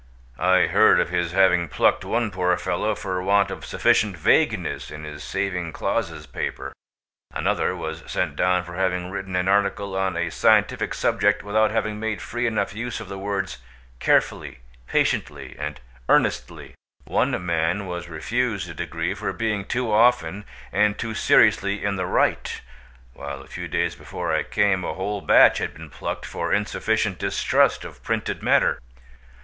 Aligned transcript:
I 0.39 0.65
heard 0.65 0.99
of 0.99 1.09
his 1.11 1.31
having 1.33 1.67
plucked 1.67 2.03
one 2.03 2.31
poor 2.31 2.57
fellow 2.57 2.95
for 2.95 3.21
want 3.21 3.51
of 3.51 3.63
sufficient 3.63 4.17
vagueness 4.17 4.89
in 4.89 5.03
his 5.03 5.23
saving 5.23 5.73
clauses 5.73 6.25
paper. 6.25 6.73
Another 7.31 7.75
was 7.75 8.01
sent 8.07 8.35
down 8.35 8.63
for 8.63 8.73
having 8.73 9.11
written 9.11 9.35
an 9.35 9.47
article 9.47 9.95
on 9.95 10.17
a 10.17 10.31
scientific 10.31 10.95
subject 10.95 11.43
without 11.43 11.69
having 11.69 11.99
made 11.99 12.19
free 12.19 12.47
enough 12.47 12.73
use 12.73 12.99
of 12.99 13.09
the 13.09 13.19
words 13.19 13.59
"carefully," 13.99 14.61
"patiently," 14.87 15.55
and 15.59 15.79
"earnestly." 16.09 16.73
One 17.05 17.45
man 17.45 17.85
was 17.85 18.09
refused 18.09 18.67
a 18.71 18.73
degree 18.73 19.13
for 19.13 19.33
being 19.33 19.65
too 19.65 19.91
often 19.93 20.45
and 20.71 20.97
too 20.97 21.13
seriously 21.13 21.83
in 21.85 21.95
the 21.95 22.07
right, 22.07 22.59
while 23.13 23.43
a 23.43 23.47
few 23.47 23.67
days 23.67 23.93
before 23.93 24.33
I 24.33 24.41
came 24.41 24.83
a 24.83 24.95
whole 24.95 25.21
batch 25.21 25.59
had 25.59 25.75
been 25.75 25.91
plucked 25.91 26.25
for 26.25 26.51
insufficient 26.51 27.19
distrust 27.19 27.85
of 27.85 28.01
printed 28.01 28.41
matter. 28.41 28.79